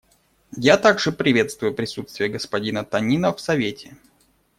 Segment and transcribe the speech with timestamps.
[0.57, 3.97] Я также приветствую присутствие господина Танина в Совете.